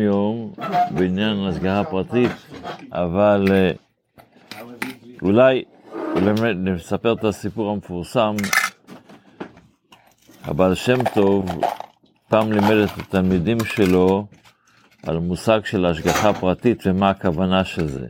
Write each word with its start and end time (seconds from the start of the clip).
יום 0.00 0.52
בעניין 0.90 1.36
השגחה 1.38 1.84
פרטית, 1.84 2.32
אבל 2.92 3.46
אה, 3.50 3.70
אולי 5.22 5.64
נספר 6.54 7.12
את 7.12 7.24
הסיפור 7.24 7.70
המפורסם. 7.70 8.34
הבעל 10.44 10.74
שם 10.74 11.04
טוב 11.14 11.46
פעם 12.28 12.52
לימד 12.52 12.76
את 12.84 12.98
התלמידים 12.98 13.58
שלו 13.64 14.26
על 15.02 15.18
מושג 15.18 15.60
של 15.64 15.86
השגחה 15.86 16.32
פרטית 16.32 16.82
ומה 16.86 17.10
הכוונה 17.10 17.64
של 17.64 17.88
זה. 17.88 18.06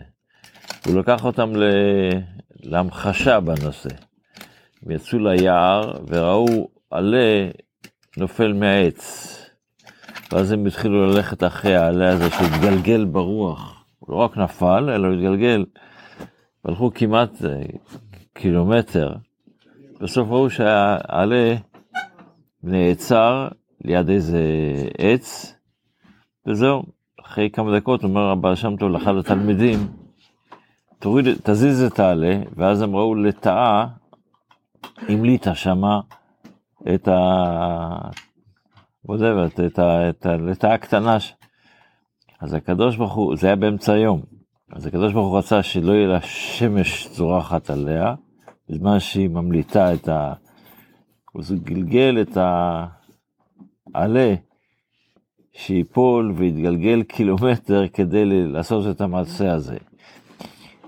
הוא 0.87 0.98
לקח 0.98 1.25
אותם 1.25 1.53
להמחשה 2.62 3.41
בנושא. 3.41 3.89
הם 4.82 4.91
יצאו 4.91 5.18
ליער 5.18 5.93
וראו 6.09 6.68
עלה 6.91 7.48
נופל 8.16 8.53
מהעץ. 8.53 9.37
ואז 10.32 10.52
הם 10.52 10.66
התחילו 10.66 11.06
ללכת 11.06 11.45
אחרי 11.45 11.77
העלה 11.77 12.08
הזה 12.08 12.30
שהתגלגל 12.30 13.04
ברוח. 13.04 13.85
הוא 13.98 14.11
לא 14.11 14.16
רק 14.16 14.36
נפל, 14.36 14.90
אלא 14.90 15.12
התגלגל. 15.12 15.64
הלכו 16.64 16.90
כמעט 16.94 17.44
אה, 17.44 17.62
קילומטר. 18.35 19.14
בסוף 20.00 20.29
ראו 20.30 20.50
שהעלה 20.50 21.54
נעצר 22.62 23.49
ליד 23.85 24.08
איזה 24.11 24.43
עץ, 24.99 25.54
וזהו. 26.46 26.82
אחרי 27.27 27.50
כמה 27.50 27.79
דקות 27.79 28.04
אומר 28.04 28.30
הבעל 28.30 28.54
שם 28.54 28.77
טוב 28.77 28.90
לאחד 28.90 29.16
התלמידים, 29.16 29.79
תוריד, 30.99 31.27
תזיז 31.43 31.82
את 31.82 32.00
העלה, 32.00 32.38
ואז 32.56 32.83
הם 32.83 32.97
ראו 32.97 33.14
לטאה, 33.14 33.86
המליטה 35.08 35.55
שמה 35.55 36.00
את 36.94 37.08
ה... 37.08 37.14
whatever, 39.08 39.46
את, 39.46 39.78
את 40.08 40.27
הלטאה 40.27 40.74
הקטנה. 40.74 41.16
אז 42.41 42.55
הקדוש 42.55 42.96
ברוך 42.96 43.14
הוא, 43.14 43.36
זה 43.36 43.46
היה 43.46 43.56
באמצע 43.56 43.92
היום, 43.92 44.22
אז 44.72 44.86
הקדוש 44.86 45.12
ברוך 45.12 45.27
הוא 45.27 45.38
רצה 45.38 45.62
שלא 45.62 45.92
יהיה 45.92 46.08
לה 46.08 46.20
שמש 46.20 47.08
זורחת 47.08 47.70
עליה, 47.70 48.14
בזמן 48.68 49.00
שהיא 49.00 49.28
ממליטה 49.28 49.94
את 49.94 50.08
ה... 50.08 50.32
אז 51.38 51.50
הוא 51.50 51.60
גלגל 51.62 52.18
את 52.20 52.38
העלה 53.94 54.34
שיפול 55.52 56.32
ויתגלגל 56.36 57.02
קילומטר 57.02 57.88
כדי 57.88 58.24
לעשות 58.24 58.96
את 58.96 59.00
המעשה 59.00 59.52
הזה. 59.52 59.76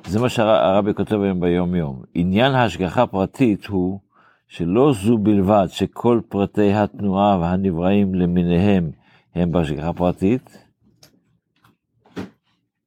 זה 0.07 0.21
מה 0.21 0.29
שהרבי 0.29 0.95
כותב 0.95 1.21
היום 1.21 1.41
ביום 1.41 1.75
יום. 1.75 2.03
עניין 2.15 2.55
ההשגחה 2.55 3.07
פרטית 3.07 3.67
הוא 3.67 4.01
שלא 4.49 4.93
זו 4.93 5.19
בלבד 5.19 5.67
שכל 5.69 6.21
פרטי 6.29 6.73
התנועה 6.73 7.39
והנבראים 7.39 8.15
למיניהם 8.15 8.91
הם 9.35 9.53
בהשגחה 9.53 9.93
פרטית, 9.93 10.65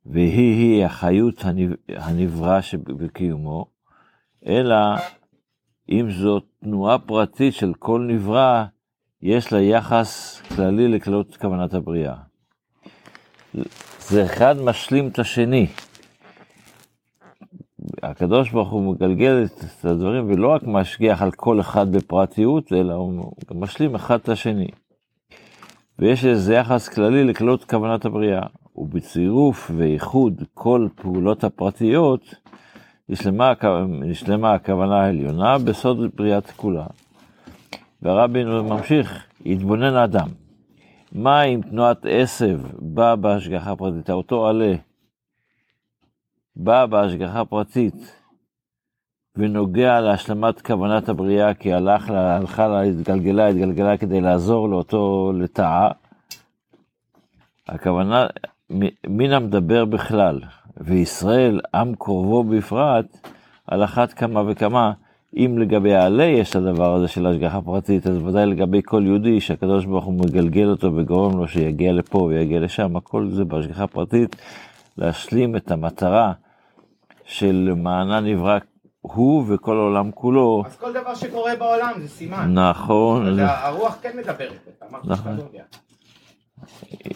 והיא-היא 0.06 0.86
החיות 0.86 1.44
הנברא 1.90 2.62
שבקיומו, 2.62 3.66
אלא 4.46 4.76
אם 5.90 6.12
זאת 6.12 6.44
תנועה 6.64 7.00
פרטית 7.00 7.54
של 7.54 7.74
כל 7.80 8.08
נברא, 8.10 8.66
יש 9.22 9.54
לה 9.54 9.62
יחס 9.62 10.42
כללי 10.56 10.88
לכללות 10.88 11.38
כוונת 11.38 11.74
הבריאה. 11.74 12.16
זה 14.00 14.26
אחד 14.26 14.56
משלים 14.66 15.08
את 15.08 15.20
השני. 15.20 15.68
הקדוש 18.02 18.50
ברוך 18.50 18.70
הוא 18.70 18.94
מגלגל 18.94 19.46
את 19.46 19.86
הדברים 19.86 20.30
ולא 20.30 20.48
רק 20.48 20.62
משגיח 20.64 21.22
על 21.22 21.32
כל 21.32 21.60
אחד 21.60 21.92
בפרטיות, 21.92 22.74
אלא 22.74 22.94
הוא 22.94 23.32
גם 23.50 23.60
משלים 23.60 23.96
אחד 23.96 24.20
את 24.20 24.30
השני. 24.30 24.68
ויש 26.00 26.26
איזה 26.26 26.54
יחס 26.54 26.90
כללי 26.90 27.24
לכללות 27.24 27.64
כוונת 27.64 28.06
הבריאה, 28.06 28.42
ובצירוף 28.76 29.72
ואיחוד 29.78 30.44
כל 30.54 30.88
פעולות 30.96 31.44
הפרטיות, 31.44 32.36
נשלמה, 33.10 33.54
נשלמה 33.90 34.54
הכוונה 34.54 35.02
העליונה 35.02 35.58
בסוד 35.58 35.98
בריאת 36.16 36.52
כולה. 36.52 36.86
והרבי 38.02 38.44
ממשיך, 38.44 39.26
התבונן 39.46 39.94
האדם. 39.94 40.28
מה 41.12 41.44
אם 41.44 41.62
תנועת 41.70 42.06
עשב 42.10 42.60
באה 42.80 43.16
בהשגחה 43.16 43.76
פרטית, 43.76 44.10
אותו 44.10 44.48
עלה 44.48 44.76
בא 46.56 46.86
בהשגחה 46.86 47.46
פרטית 47.46 48.16
ונוגע 49.36 50.00
להשלמת 50.00 50.62
כוונת 50.62 51.10
הבריאה, 51.10 51.54
כי 51.54 51.74
הלך 51.74 52.10
לה, 52.10 52.38
הלכה 52.38 52.68
לה, 52.68 52.82
התגלגלה, 52.82 53.48
התגלגלה 53.48 53.98
כדי 53.98 54.22
לעזור 54.22 54.70
לאותו 54.70 55.32
לטאה. 55.36 55.90
הכוונה, 57.68 58.28
מן 59.08 59.32
המדבר 59.32 59.86
בכלל, 59.86 60.40
וישראל, 60.78 61.60
עם 61.76 61.96
קרובו 61.96 62.44
בפרט, 62.44 63.18
על 63.68 63.84
אחת 63.84 64.14
כמה 64.14 64.44
וכמה, 64.48 64.94
אם 65.38 65.56
לגבי 65.60 65.94
העלה 65.94 66.24
יש 66.24 66.56
הדבר 66.56 66.96
הזה 66.96 67.08
של 67.08 67.28
השגחה 67.28 67.62
פרטית, 67.62 68.08
אז 68.08 68.18
ודאי 68.18 68.46
לגבי 68.46 68.82
כל 68.86 69.04
יהודי 69.06 69.42
שהקדוש 69.42 69.86
ברוך 69.86 70.06
הוא 70.06 70.14
מגלגל 70.14 70.70
אותו 70.70 70.96
וגורם 70.96 71.38
לו 71.38 71.48
שיגיע 71.48 71.94
לפה 71.94 72.18
ויגיע 72.18 72.60
לשם, 72.60 72.96
הכל 72.96 73.30
זה 73.30 73.46
בהשגחה 73.46 73.88
פרטית, 73.88 74.36
להשלים 74.98 75.56
את 75.56 75.72
המטרה 75.72 76.34
של 77.26 77.74
מענה 77.76 78.20
נברא 78.20 78.58
הוא 79.02 79.46
וכל 79.48 79.78
העולם 79.78 80.12
כולו. 80.12 80.64
אז 80.66 80.78
כל 80.78 80.94
דבר 80.94 81.16
שקורה 81.16 81.56
בעולם 81.56 81.94
זה 82.02 82.08
סימן. 82.08 82.54
נכון. 82.54 83.40
הרוח 83.40 83.98
כן 84.02 84.18
מדברת, 84.18 84.82
אמרת 84.90 85.04
שאתה 85.18 85.32
לא 85.32 85.42
יודע. 85.42 85.64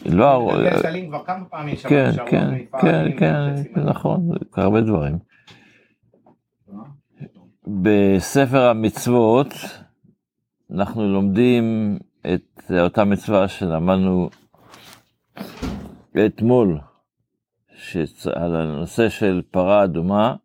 לא. 0.06 0.52
כן, 1.90 2.12
כן, 2.30 2.53
כן, 2.81 3.18
כן, 3.19 3.53
נכון, 3.81 4.30
הרבה 4.53 4.81
דברים. 4.81 5.18
בספר 7.68 8.69
המצוות 8.69 9.53
אנחנו 10.74 11.08
לומדים 11.08 11.97
את 12.34 12.72
אותה 12.80 13.03
מצווה 13.03 13.47
שלמדנו 13.47 14.30
אתמול. 16.25 16.80
על 18.34 18.56
הנושא 18.56 19.09
של 19.09 19.41
פרה 19.52 19.84
אדומה, 19.84 20.36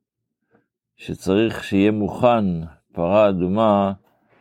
שצריך 0.96 1.64
שיהיה 1.64 1.90
מוכן 1.90 2.44
פרה 2.92 3.28
אדומה, 3.28 3.92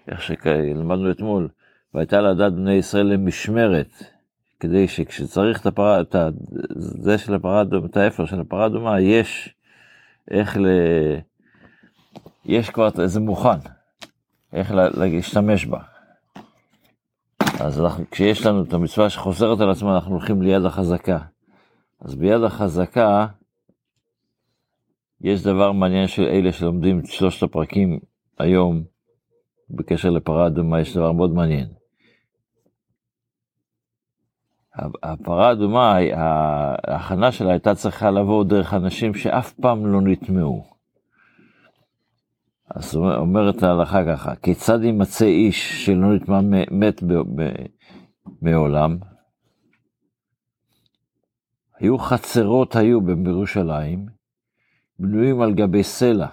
איך 0.07 0.21
שלמדנו 0.21 1.11
אתמול, 1.11 1.49
והייתה 1.93 2.21
לדעת 2.21 2.53
בני 2.53 2.73
ישראל 2.73 3.05
למשמרת, 3.05 4.03
כדי 4.59 4.87
שכשצריך 4.87 5.61
את 5.61 5.65
הפרה, 5.65 6.01
את 6.01 6.15
זה 6.75 7.17
של 7.17 7.33
הפרה 7.33 7.61
אדומה, 7.61 7.85
את 7.85 7.97
האפר 7.97 8.25
של 8.25 8.39
הפרה 8.39 8.65
אדומה, 8.65 9.01
יש 9.01 9.55
איך 10.31 10.57
ל... 10.57 10.65
יש 12.45 12.69
כבר 12.69 12.89
איזה 12.99 13.19
מוכן, 13.19 13.59
איך 14.53 14.71
להשתמש 14.71 15.65
בה. 15.65 15.79
אז 17.59 17.81
אנחנו, 17.81 18.03
כשיש 18.11 18.45
לנו 18.45 18.63
את 18.63 18.73
המצווה 18.73 19.09
שחוזרת 19.09 19.59
על 19.59 19.69
עצמה, 19.69 19.95
אנחנו 19.95 20.11
הולכים 20.11 20.41
ליד 20.41 20.65
החזקה. 20.65 21.17
אז 22.01 22.15
ביד 22.15 22.41
החזקה 22.43 23.27
יש 25.21 25.43
דבר 25.43 25.71
מעניין 25.71 26.07
של 26.07 26.23
אלה 26.23 26.51
שלומדים 26.51 26.99
את 26.99 27.05
שלושת 27.05 27.43
הפרקים 27.43 27.99
היום 28.39 28.83
בקשר 29.69 30.09
לפרה 30.09 30.47
אדומה, 30.47 30.81
יש 30.81 30.97
דבר 30.97 31.11
מאוד 31.11 31.33
מעניין. 31.33 31.67
הפרה 35.03 35.47
האדומה, 35.47 35.97
ההכנה 36.87 37.31
שלה 37.31 37.51
הייתה 37.51 37.75
צריכה 37.75 38.11
לבוא 38.11 38.43
דרך 38.43 38.73
אנשים 38.73 39.13
שאף 39.13 39.53
פעם 39.53 39.85
לא 39.85 40.01
נטמעו. 40.01 40.65
אז 42.75 42.95
אומרת 42.95 43.63
ההלכה 43.63 44.05
ככה, 44.05 44.35
כיצד 44.35 44.83
יימצא 44.83 45.25
איש 45.25 45.85
שלא 45.85 46.15
נטמע 46.15 46.41
מת 46.71 47.03
מעולם? 48.41 48.97
היו 51.79 51.97
חצרות 51.97 52.75
היו 52.75 53.01
בירושלים, 53.01 54.05
בנויים 54.99 55.41
על 55.41 55.53
גבי 55.53 55.83
סלע. 55.83 56.27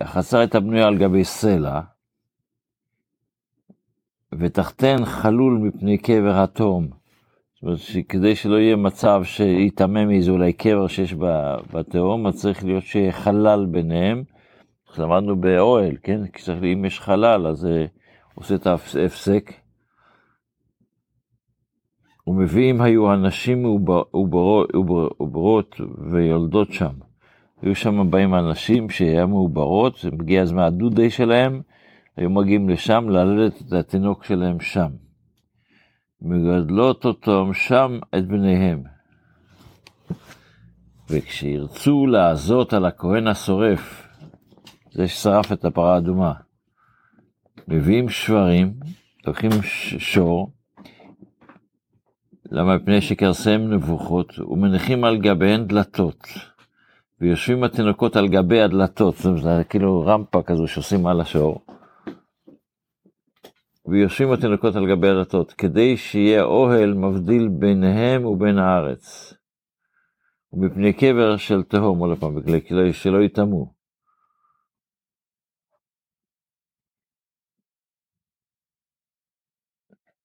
החצר 0.00 0.38
הייתה 0.38 0.60
בנויה 0.60 0.86
על 0.86 0.98
גבי 0.98 1.24
סלע, 1.24 1.80
ותחתן 4.32 5.04
חלול 5.04 5.58
מפני 5.58 5.98
קבר 5.98 6.42
התום. 6.42 6.88
זאת 7.54 7.62
אומרת 7.62 7.78
שכדי 7.78 8.36
שלא 8.36 8.56
יהיה 8.56 8.76
מצב 8.76 9.20
שיטמא 9.24 10.04
מאיזה 10.04 10.30
אולי 10.30 10.52
קבר 10.52 10.86
שיש 10.86 11.14
בתהום, 11.72 12.26
אז 12.26 12.40
צריך 12.40 12.64
להיות 12.64 12.84
שיהיה 12.84 13.12
חלל 13.12 13.66
ביניהם. 13.66 14.24
למדנו 14.98 15.36
באוהל, 15.36 15.96
כן? 16.02 16.26
כי 16.26 16.42
צריך, 16.42 16.62
אם 16.62 16.84
יש 16.84 17.00
חלל, 17.00 17.46
אז 17.46 17.58
זה 17.58 17.86
עושה 18.34 18.54
את 18.54 18.66
ההפסק. 18.66 19.63
ומביאים 22.26 22.80
היו 22.80 23.12
הנשים 23.12 23.62
מעוברות 23.62 25.80
ויולדות 26.10 26.72
שם. 26.72 26.92
היו 27.62 27.74
שם 27.74 28.10
באים 28.10 28.34
אנשים 28.34 28.90
שהיו 28.90 29.28
מעוברות, 29.28 30.04
מגיע 30.12 30.42
הזמן 30.42 30.62
הדודי 30.62 31.10
שלהם, 31.10 31.62
היו 32.16 32.30
מגיעים 32.30 32.68
לשם 32.68 33.08
ללדת 33.08 33.62
את 33.62 33.72
התינוק 33.72 34.24
שלהם 34.24 34.60
שם. 34.60 34.90
מגדלות 36.22 37.04
אותם 37.04 37.50
שם 37.52 37.98
את 38.18 38.26
בניהם. 38.26 38.82
וכשירצו 41.10 42.06
לעזות 42.06 42.72
על 42.72 42.84
הכהן 42.84 43.26
השורף, 43.26 44.08
זה 44.92 45.08
ששרף 45.08 45.52
את 45.52 45.64
הפרה 45.64 45.94
האדומה, 45.94 46.32
מביאים 47.68 48.08
שברים, 48.08 48.74
לוקחים 49.26 49.50
שור, 49.98 50.52
למה? 52.50 52.76
מפני 52.76 53.00
שכרסם 53.00 53.60
נבוכות, 53.60 54.38
ומניחים 54.38 55.04
על 55.04 55.16
גביהן 55.18 55.66
דלתות, 55.66 56.24
ויושבים 57.20 57.64
התינוקות 57.64 58.16
על 58.16 58.28
גבי 58.28 58.60
הדלתות, 58.60 59.16
זה 59.16 59.62
כאילו 59.68 60.00
רמפה 60.06 60.42
כזו 60.42 60.66
שעושים 60.66 61.06
על 61.06 61.20
השור, 61.20 61.64
ויושבים 63.86 64.32
התינוקות 64.32 64.76
על 64.76 64.86
גבי 64.86 65.08
הדלתות, 65.08 65.52
כדי 65.52 65.96
שיהיה 65.96 66.42
אוהל 66.42 66.94
מבדיל 66.94 67.48
ביניהם 67.48 68.24
ובין 68.24 68.58
הארץ. 68.58 69.34
ומפני 70.52 70.92
קבר 70.92 71.36
של 71.36 71.62
תהום, 71.62 71.98
עוד 71.98 72.18
פעם, 72.18 72.34
שלא 72.92 73.18
יטמאו. 73.18 73.74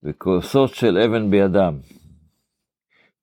וכוסות 0.04 0.69
של 0.69 0.98
אבן 0.98 1.31
בידם, 1.31 1.80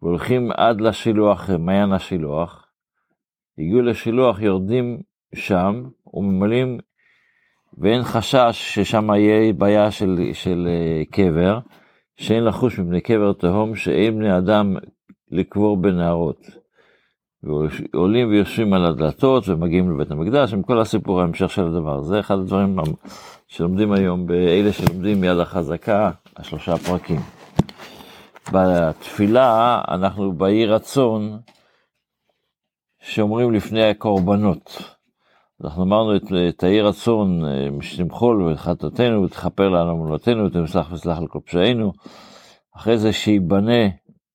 והולכים 0.07 0.51
עד 0.57 0.81
לשילוח, 0.81 1.51
מעיין 1.59 1.93
השילוח, 1.93 2.67
הגיעו 3.59 3.83
לשילוח, 3.83 4.41
יורדים 4.41 5.01
שם, 5.35 5.83
וממלאים, 6.15 6.79
ואין 7.79 8.03
חשש 8.03 8.75
ששם 8.75 9.11
יהיה 9.11 9.53
בעיה 9.53 9.91
של, 9.91 10.31
של 10.33 10.69
אה, 10.69 11.03
קבר, 11.11 11.59
שאין 12.17 12.45
לחוש 12.45 12.79
מפני 12.79 13.01
קבר 13.01 13.33
תהום, 13.33 13.75
שאין 13.75 14.19
בני 14.19 14.39
אדם 14.39 14.77
לקבור 15.31 15.77
בנהרות. 15.77 16.47
ועולים 17.43 18.29
ויושבים 18.29 18.73
על 18.73 18.87
הדלתות 18.87 19.49
ומגיעים 19.49 19.91
לבית 19.91 20.11
המקדש, 20.11 20.53
עם 20.53 20.63
כל 20.63 20.81
הסיפור 20.81 21.21
ההמשך 21.21 21.51
של 21.51 21.67
הדבר. 21.67 22.03
זה 22.03 22.21
אחד 22.21 22.39
הדברים 22.39 22.77
שלומדים 23.49 23.93
היום 23.93 24.27
באלה 24.27 24.73
שלומדים 24.73 25.21
מיד 25.21 25.39
החזקה, 25.39 26.11
השלושה 26.37 26.77
פרקים. 26.77 27.36
בתפילה 28.53 29.83
אנחנו 29.89 30.33
באי 30.33 30.67
רצון 30.67 31.41
שאומרים 33.01 33.53
לפני 33.53 33.91
הקורבנות. 33.91 34.83
אנחנו 35.65 35.83
אמרנו 35.83 36.17
את, 36.17 36.23
את 36.49 36.63
האי 36.63 36.81
רצון, 36.81 37.43
שתמחול 37.81 38.43
ואת 38.43 38.59
חטאתנו 38.59 39.23
ותכפר 39.23 39.69
לנו 39.69 39.93
אמונותינו 39.93 40.47
ותמסלח 40.47 40.93
וסלח 40.93 41.19
על 41.19 41.27
כל 41.27 41.39
פשעינו. 41.45 41.93
אחרי 42.77 42.99
זה 42.99 43.13
שייבנה 43.13 43.89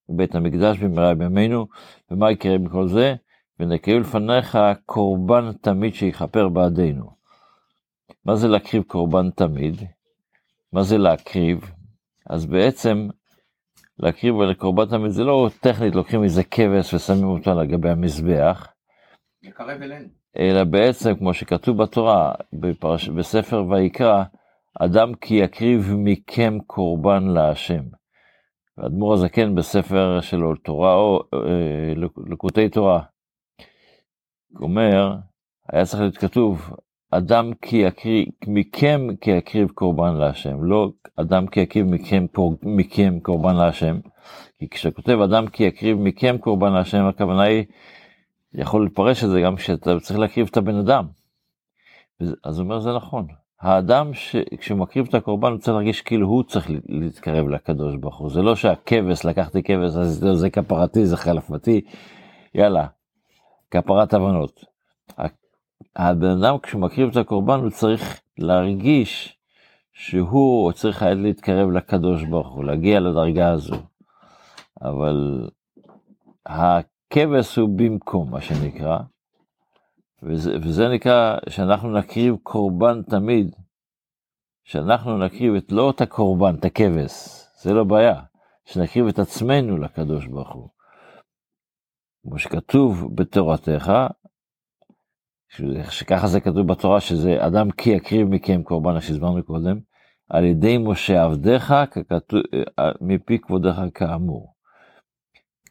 בית 0.09 0.35
המקדש 0.35 0.77
במהרה 0.77 1.15
בימינו, 1.15 1.67
ומה 2.11 2.31
יקרה 2.31 2.57
מכל 2.57 2.87
זה? 2.87 3.15
ונקריב 3.59 4.01
לפניך 4.01 4.57
קורבן 4.85 5.51
תמיד 5.61 5.93
שיכפר 5.93 6.49
בעדינו. 6.49 7.11
מה 8.25 8.35
זה 8.35 8.47
להקריב 8.47 8.83
קורבן 8.83 9.29
תמיד? 9.29 9.75
מה 10.73 10.83
זה 10.83 10.97
להקריב? 10.97 11.71
אז 12.29 12.45
בעצם 12.45 13.07
להקריב 14.01 14.39
על 14.39 14.53
קורבן 14.53 14.86
תמיד 14.86 15.12
זה 15.12 15.24
לא 15.24 15.50
טכנית 15.62 15.95
לוקחים 15.95 16.24
איזה 16.24 16.44
כבש 16.44 16.94
ושמים 16.94 17.27
אותו 17.27 17.51
על 17.51 17.65
גבי 17.65 17.89
המזבח. 17.89 18.68
אלא 20.38 20.63
בעצם 20.63 21.15
כמו 21.15 21.33
שכתוב 21.33 21.83
בתורה 21.83 22.33
בפרש... 22.53 23.09
בספר 23.09 23.65
ויקרא, 23.69 24.24
אדם 24.80 25.15
כי 25.15 25.36
יקריב 25.36 25.94
מכם 25.95 26.57
קורבן 26.68 27.24
להשם. 27.24 27.83
האדמו"ר 28.77 29.13
הזקן 29.13 29.56
בספר 29.56 30.21
שלו, 30.21 30.56
תורה 30.56 30.94
או 30.94 31.24
אה, 31.33 31.94
לקוטי 32.27 32.69
תורה, 32.69 33.04
אומר, 34.62 35.15
היה 35.71 35.86
צריך 35.86 36.01
להיות 36.01 36.18
כתוב, 36.18 36.69
אדם 37.12 37.54
כי 37.62 37.77
יקריב, 37.77 38.27
מכם 38.47 39.01
כי 39.21 39.31
יקריב 39.31 39.69
קורבן 39.69 40.15
להשם, 40.15 40.63
לא 40.63 40.92
אדם 41.21 41.47
כי 41.47 41.59
יקריב 41.59 41.85
מכם, 41.85 42.25
מכם 42.63 43.19
קורבן 43.21 43.56
להשם, 43.56 44.00
כי 44.59 44.69
כשכותב 44.69 45.19
אדם 45.21 45.47
כי 45.47 45.63
יקריב 45.63 45.97
מכם 45.97 46.38
קורבן 46.38 46.73
להשם, 46.73 47.06
הכוונה 47.06 47.41
היא, 47.41 47.65
יכול 48.53 48.85
לפרש 48.85 49.23
את 49.23 49.29
זה 49.29 49.41
גם 49.41 49.56
כשאתה 49.56 50.00
צריך 50.00 50.19
להקריב 50.19 50.47
את 50.51 50.57
הבן 50.57 50.75
אדם. 50.75 51.06
אז 52.44 52.59
הוא 52.59 52.63
אומר 52.63 52.79
זה 52.79 52.94
נכון, 52.94 53.27
האדם 53.62 54.13
שכשהוא 54.13 54.79
מקריב 54.79 55.06
את 55.09 55.13
הקורבן 55.13 55.51
הוא 55.51 55.59
צריך 55.59 55.75
להרגיש 55.75 56.01
כאילו 56.01 56.27
הוא 56.27 56.44
צריך 56.44 56.69
להתקרב 56.89 57.47
לקדוש 57.47 57.95
ברוך 57.95 58.18
הוא 58.18 58.29
זה 58.29 58.41
לא 58.41 58.56
שהכבש 58.56 59.25
לקחתי 59.25 59.63
כבש 59.63 59.95
אז 59.95 60.13
זה, 60.13 60.35
זה 60.35 60.50
כפרתי 60.50 61.06
זה 61.06 61.18
חלפתי 61.18 61.81
יאללה 62.56 62.88
כפרת 63.71 64.13
הבנות. 64.13 64.65
הבן 65.95 66.44
אדם 66.44 66.57
כשהוא 66.63 66.81
מקריב 66.81 67.09
את 67.09 67.18
הקורבן 67.18 67.59
הוא 67.59 67.69
צריך 67.69 68.21
להרגיש 68.38 69.38
שהוא 70.01 70.71
צריך 70.71 71.03
היה 71.03 71.13
להתקרב 71.13 71.71
לקדוש 71.71 72.24
ברוך 72.24 72.53
הוא 72.53 72.63
להגיע 72.63 73.00
לדרגה 73.00 73.51
הזו. 73.51 73.75
אבל 74.81 75.50
הכבש 76.45 77.56
הוא 77.56 77.69
במקום 77.75 78.31
מה 78.31 78.42
שנקרא 78.42 79.00
וזה, 80.24 80.57
וזה 80.63 80.88
נקרא 80.88 81.38
שאנחנו 81.50 81.98
נקריב 81.98 82.36
קורבן 82.44 83.01
תמיד, 83.01 83.56
שאנחנו 84.63 85.18
נקריב 85.18 85.56
את 85.56 85.71
לא 85.71 85.89
את 85.89 86.01
הקורבן, 86.01 86.56
את 86.56 86.65
הכבש, 86.65 87.44
זה 87.62 87.74
לא 87.74 87.83
בעיה, 87.83 88.21
שנקריב 88.65 89.07
את 89.07 89.19
עצמנו 89.19 89.77
לקדוש 89.77 90.27
ברוך 90.27 90.54
הוא. 90.54 90.69
כמו 92.24 92.39
שכתוב 92.39 93.15
בתורתך, 93.15 93.92
שככה 95.89 96.27
זה 96.27 96.39
כתוב 96.39 96.68
בתורה, 96.68 97.01
שזה 97.01 97.47
אדם 97.47 97.71
כי 97.71 97.89
יקריב 97.89 98.27
מכם 98.27 98.63
קורבן, 98.63 99.01
שהסברנו 99.01 99.44
קודם, 99.44 99.90
על 100.33 100.45
ידי 100.45 100.78
משה 100.78 101.24
עבדיך, 101.24 101.72
אה, 101.72 102.92
מפי 103.01 103.39
כבודך 103.39 103.81
כאמור. 103.94 104.54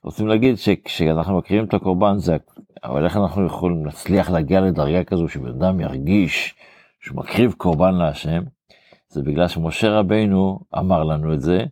רוצים 0.05 0.27
להגיד 0.27 0.57
שכשאנחנו 0.59 1.39
מקריבים 1.39 1.65
את 1.65 1.75
הקורבן 1.75 2.19
זה 2.19 2.37
אבל 2.85 3.05
איך 3.05 3.17
אנחנו 3.17 3.47
יכולים 3.47 3.87
להצליח 3.87 4.31
להגיע 4.31 4.61
לדרגה 4.61 5.05
כזו 5.05 5.29
שבן 5.29 5.49
אדם 5.49 5.81
ירגיש 5.81 6.55
שהוא 7.01 7.17
מקריב 7.17 7.53
קורבן 7.53 7.95
להשם 7.95 8.43
זה 9.09 9.23
בגלל 9.23 9.49
שמשה 9.49 9.91
רבינו 9.91 10.61
אמר 10.79 11.05
לנו 11.05 11.35
את 11.35 11.41
זה 11.41 11.65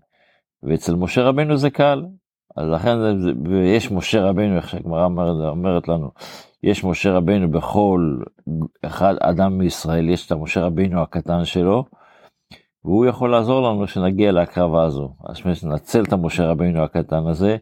ואצל 0.63 0.95
משה 0.95 1.23
רבינו 1.23 1.57
זה 1.57 1.71
קל 1.71 2.05
אז 2.57 2.69
לכן 2.69 3.19
זה, 3.19 3.31
ויש 3.45 3.93
משה 3.93 4.23
רבינו 4.23 4.57
איך 4.57 4.69
שהגמרא 4.69 5.05
אומרת, 5.05 5.49
אומרת 5.49 5.89
לנו 5.89 6.11
יש 6.63 6.85
משה 6.85 7.13
רבינו 7.13 7.51
בכל 7.51 8.19
אחד 8.83 9.15
אדם 9.21 9.59
מישראל 9.59 10.09
יש 10.09 10.27
את 10.27 10.33
המשה 10.33 10.61
רבינו 10.61 11.03
הקטן 11.03 11.45
שלו 11.45 11.85
והוא 12.85 13.07
יכול 13.07 13.31
לעזור 13.31 13.71
לנו 13.71 13.87
שנגיע 13.87 14.33
להקרבה 14.33 14.85
הזו 14.85 15.09
אז 15.29 15.65
ננצל 15.65 16.03
את 16.03 16.13
המשה 16.13 16.47
רבינו 16.47 16.83
הקטן 16.83 17.27
הזה 17.27 17.57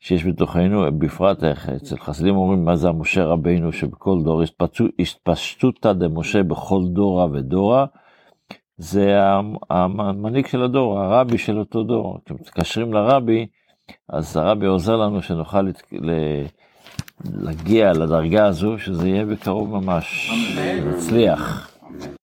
שיש 0.00 0.26
בתוכנו, 0.26 0.98
בפרט 0.98 1.44
אצל 1.44 1.96
חסידים 1.96 2.36
אומרים 2.36 2.64
מה 2.64 2.76
זה 2.76 2.88
המשה 2.88 3.24
רבינו 3.24 3.72
שבכל 3.72 4.18
דור 4.24 4.42
התפשטותא 4.98 5.92
דמשה 5.92 6.42
בכל 6.42 6.82
דורה 6.92 7.26
ודורה, 7.32 7.86
זה 8.78 9.16
המנהיג 9.70 10.46
של 10.46 10.62
הדור, 10.62 10.98
הרבי 11.00 11.38
של 11.38 11.58
אותו 11.58 11.82
דור. 11.82 12.18
כשמתקשרים 12.24 12.92
לרבי, 12.92 13.46
אז 14.08 14.36
הרבי 14.36 14.66
עוזר 14.66 14.96
לנו 14.96 15.22
שנוכל 15.22 15.70
להגיע 17.24 17.92
לדרגה 17.92 18.46
הזו, 18.46 18.78
שזה 18.78 19.08
יהיה 19.08 19.24
בקרוב 19.26 19.70
ממש, 19.70 20.30
נצליח. 20.86 21.75